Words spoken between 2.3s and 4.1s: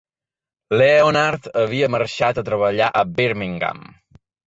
a treballar a Birmingham.